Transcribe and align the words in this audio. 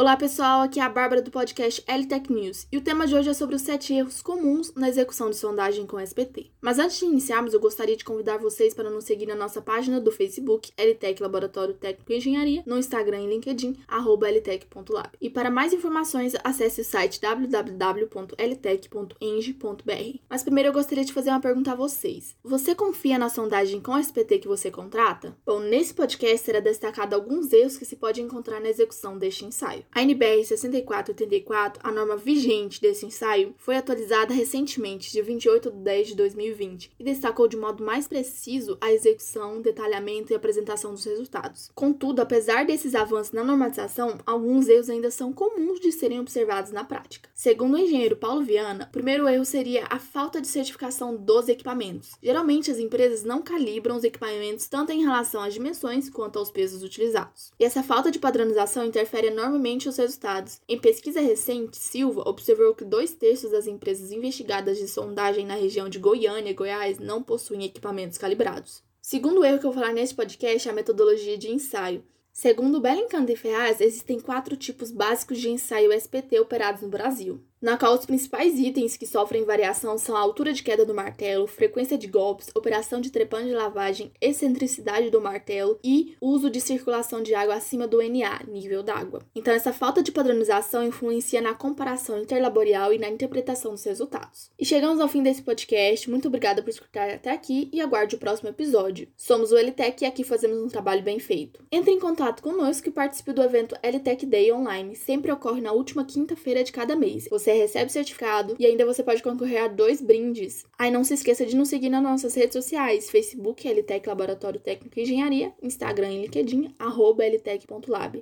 Olá 0.00 0.16
pessoal, 0.16 0.62
aqui 0.62 0.80
é 0.80 0.82
a 0.82 0.88
Bárbara 0.88 1.20
do 1.20 1.30
podcast 1.30 1.84
LTech 1.86 2.32
News 2.32 2.66
e 2.72 2.78
o 2.78 2.80
tema 2.80 3.06
de 3.06 3.14
hoje 3.14 3.28
é 3.28 3.34
sobre 3.34 3.54
os 3.54 3.60
7 3.60 3.92
erros 3.92 4.22
comuns 4.22 4.72
na 4.74 4.88
execução 4.88 5.28
de 5.28 5.36
sondagem 5.36 5.84
com 5.84 6.00
SPT. 6.00 6.50
Mas 6.58 6.78
antes 6.78 6.98
de 6.98 7.04
iniciarmos, 7.04 7.52
eu 7.52 7.60
gostaria 7.60 7.94
de 7.94 8.02
convidar 8.02 8.38
vocês 8.38 8.72
para 8.72 8.88
nos 8.88 9.04
seguir 9.04 9.26
na 9.26 9.34
nossa 9.34 9.60
página 9.60 10.00
do 10.00 10.10
Facebook, 10.10 10.72
LTech 10.74 11.22
Laboratório 11.22 11.74
Técnico 11.74 12.12
e 12.12 12.16
Engenharia, 12.16 12.62
no 12.64 12.78
Instagram 12.78 13.20
e 13.20 13.26
LinkedIn, 13.26 13.76
ltech.lab. 13.90 15.10
E 15.20 15.28
para 15.28 15.50
mais 15.50 15.74
informações, 15.74 16.32
acesse 16.42 16.80
o 16.80 16.84
site 16.84 17.20
www.ltech.eng.br. 17.20 20.18
Mas 20.30 20.42
primeiro 20.42 20.70
eu 20.70 20.72
gostaria 20.72 21.04
de 21.04 21.12
fazer 21.12 21.28
uma 21.28 21.40
pergunta 21.40 21.72
a 21.72 21.76
vocês. 21.76 22.34
Você 22.42 22.74
confia 22.74 23.18
na 23.18 23.28
sondagem 23.28 23.82
com 23.82 23.98
SPT 23.98 24.38
que 24.38 24.48
você 24.48 24.70
contrata? 24.70 25.36
Bom, 25.44 25.60
nesse 25.60 25.92
podcast 25.92 26.38
será 26.38 26.60
destacado 26.60 27.12
alguns 27.12 27.52
erros 27.52 27.76
que 27.76 27.84
se 27.84 27.96
pode 27.96 28.22
encontrar 28.22 28.62
na 28.62 28.70
execução 28.70 29.18
deste 29.18 29.44
ensaio. 29.44 29.89
A 29.92 30.02
NBR 30.02 30.44
6484, 30.44 31.80
a 31.82 31.90
norma 31.90 32.16
vigente 32.16 32.80
desse 32.80 33.04
ensaio, 33.04 33.52
foi 33.58 33.76
atualizada 33.76 34.32
recentemente, 34.32 35.10
de 35.10 35.20
28 35.20 35.68
de 35.68 35.78
10 35.78 36.08
de 36.08 36.14
2020, 36.14 36.92
e 36.96 37.02
destacou 37.02 37.48
de 37.48 37.56
modo 37.56 37.84
mais 37.84 38.06
preciso 38.06 38.78
a 38.80 38.92
execução, 38.92 39.60
detalhamento 39.60 40.32
e 40.32 40.36
apresentação 40.36 40.92
dos 40.92 41.04
resultados. 41.04 41.72
Contudo, 41.74 42.20
apesar 42.20 42.64
desses 42.64 42.94
avanços 42.94 43.32
na 43.32 43.42
normatização, 43.42 44.18
alguns 44.24 44.68
erros 44.68 44.88
ainda 44.88 45.10
são 45.10 45.32
comuns 45.32 45.80
de 45.80 45.90
serem 45.90 46.20
observados 46.20 46.70
na 46.70 46.84
prática. 46.84 47.28
Segundo 47.34 47.74
o 47.74 47.78
engenheiro 47.78 48.16
Paulo 48.16 48.42
Viana, 48.42 48.86
o 48.88 48.92
primeiro 48.92 49.28
erro 49.28 49.44
seria 49.44 49.86
a 49.90 49.98
falta 49.98 50.40
de 50.40 50.46
certificação 50.46 51.16
dos 51.16 51.48
equipamentos. 51.48 52.12
Geralmente, 52.22 52.70
as 52.70 52.78
empresas 52.78 53.24
não 53.24 53.42
calibram 53.42 53.96
os 53.96 54.04
equipamentos 54.04 54.68
tanto 54.68 54.92
em 54.92 55.02
relação 55.02 55.42
às 55.42 55.52
dimensões 55.52 56.08
quanto 56.08 56.38
aos 56.38 56.50
pesos 56.50 56.84
utilizados. 56.84 57.52
E 57.58 57.64
essa 57.64 57.82
falta 57.82 58.08
de 58.08 58.20
padronização 58.20 58.84
interfere 58.84 59.26
enormemente 59.26 59.79
os 59.88 59.96
resultados. 59.96 60.60
Em 60.68 60.78
pesquisa 60.78 61.20
recente, 61.20 61.76
Silva 61.76 62.22
observou 62.26 62.74
que 62.74 62.84
dois 62.84 63.12
terços 63.12 63.50
das 63.50 63.66
empresas 63.66 64.12
investigadas 64.12 64.78
de 64.78 64.86
sondagem 64.86 65.46
na 65.46 65.54
região 65.54 65.88
de 65.88 65.98
Goiânia 65.98 66.50
e 66.50 66.54
Goiás 66.54 66.98
não 66.98 67.22
possuem 67.22 67.64
equipamentos 67.64 68.18
calibrados. 68.18 68.82
Segundo 69.00 69.44
erro 69.44 69.58
que 69.58 69.66
eu 69.66 69.72
vou 69.72 69.80
falar 69.80 69.92
nesse 69.92 70.14
podcast 70.14 70.68
é 70.68 70.70
a 70.70 70.74
metodologia 70.74 71.36
de 71.38 71.50
ensaio. 71.50 72.04
Segundo 72.32 72.80
Bellingham 72.80 73.26
e 73.28 73.36
Ferraz, 73.36 73.80
existem 73.80 74.20
quatro 74.20 74.56
tipos 74.56 74.90
básicos 74.90 75.38
de 75.38 75.50
ensaio 75.50 75.92
SPT 75.92 76.38
operados 76.38 76.82
no 76.82 76.88
Brasil 76.88 77.42
na 77.60 77.76
qual 77.76 77.94
os 77.94 78.06
principais 78.06 78.58
itens 78.58 78.96
que 78.96 79.06
sofrem 79.06 79.44
variação 79.44 79.98
são 79.98 80.16
a 80.16 80.20
altura 80.20 80.52
de 80.52 80.62
queda 80.62 80.84
do 80.84 80.94
martelo, 80.94 81.46
frequência 81.46 81.98
de 81.98 82.06
golpes, 82.06 82.48
operação 82.54 83.00
de 83.00 83.10
trepano 83.10 83.46
de 83.46 83.54
lavagem, 83.54 84.12
excentricidade 84.20 85.10
do 85.10 85.20
martelo 85.20 85.78
e 85.84 86.16
uso 86.20 86.48
de 86.48 86.60
circulação 86.60 87.22
de 87.22 87.34
água 87.34 87.54
acima 87.54 87.86
do 87.86 87.98
NA, 87.98 88.40
nível 88.48 88.82
d'água. 88.82 89.22
Então, 89.34 89.52
essa 89.52 89.72
falta 89.72 90.02
de 90.02 90.12
padronização 90.12 90.84
influencia 90.84 91.40
na 91.40 91.54
comparação 91.54 92.18
interlaboral 92.18 92.92
e 92.92 92.98
na 92.98 93.08
interpretação 93.08 93.72
dos 93.72 93.84
resultados. 93.84 94.50
E 94.58 94.64
chegamos 94.64 95.00
ao 95.00 95.08
fim 95.08 95.22
desse 95.22 95.42
podcast. 95.42 96.08
Muito 96.08 96.28
obrigada 96.28 96.62
por 96.62 96.70
escutar 96.70 97.10
até 97.10 97.30
aqui 97.30 97.68
e 97.72 97.80
aguarde 97.80 98.16
o 98.16 98.18
próximo 98.18 98.48
episódio. 98.48 99.08
Somos 99.16 99.52
o 99.52 99.56
LTEC 99.56 100.02
e 100.02 100.06
aqui 100.06 100.24
fazemos 100.24 100.58
um 100.58 100.68
trabalho 100.68 101.02
bem 101.02 101.18
feito. 101.18 101.62
Entre 101.70 101.90
em 101.90 101.98
contato 101.98 102.42
conosco 102.42 102.88
e 102.88 102.92
participe 102.92 103.32
do 103.32 103.42
evento 103.42 103.76
LTEC 103.82 104.26
Day 104.26 104.52
online. 104.52 104.96
Sempre 104.96 105.30
ocorre 105.30 105.60
na 105.60 105.72
última 105.72 106.04
quinta-feira 106.04 106.64
de 106.64 106.72
cada 106.72 106.96
mês. 106.96 107.26
Você 107.30 107.49
você 107.50 107.52
recebe 107.52 107.86
o 107.86 107.92
certificado 107.92 108.56
e 108.58 108.66
ainda 108.66 108.86
você 108.86 109.02
pode 109.02 109.22
concorrer 109.22 109.64
a 109.64 109.68
dois 109.68 110.00
brindes. 110.00 110.64
Aí 110.78 110.90
não 110.90 111.02
se 111.02 111.14
esqueça 111.14 111.44
de 111.44 111.56
nos 111.56 111.68
seguir 111.68 111.88
nas 111.88 112.02
nossas 112.02 112.34
redes 112.34 112.52
sociais: 112.52 113.10
Facebook, 113.10 113.68
LTEC 113.68 114.08
Laboratório 114.08 114.60
Técnico 114.60 114.98
e 114.98 115.02
Engenharia, 115.02 115.52
Instagram 115.62 116.12
e 116.12 116.22
LinkedIn, 116.22 116.74
ltec.lab. 116.78 118.18